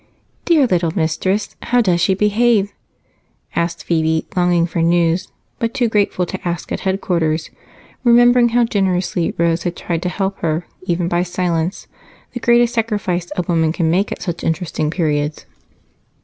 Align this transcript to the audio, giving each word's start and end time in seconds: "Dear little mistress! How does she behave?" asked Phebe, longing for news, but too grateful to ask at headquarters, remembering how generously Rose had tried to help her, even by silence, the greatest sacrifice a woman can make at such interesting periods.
"Dear 0.45 0.65
little 0.65 0.89
mistress! 0.95 1.55
How 1.61 1.79
does 1.79 2.01
she 2.01 2.15
behave?" 2.15 2.73
asked 3.55 3.83
Phebe, 3.83 4.25
longing 4.35 4.65
for 4.65 4.81
news, 4.81 5.31
but 5.59 5.75
too 5.75 5.87
grateful 5.87 6.25
to 6.25 6.41
ask 6.47 6.71
at 6.71 6.79
headquarters, 6.79 7.51
remembering 8.03 8.49
how 8.49 8.63
generously 8.63 9.35
Rose 9.37 9.61
had 9.61 9.75
tried 9.75 10.01
to 10.01 10.09
help 10.09 10.39
her, 10.39 10.65
even 10.87 11.07
by 11.07 11.21
silence, 11.21 11.85
the 12.33 12.39
greatest 12.39 12.73
sacrifice 12.73 13.29
a 13.37 13.43
woman 13.43 13.71
can 13.71 13.91
make 13.91 14.11
at 14.11 14.23
such 14.23 14.43
interesting 14.43 14.89
periods. 14.89 15.45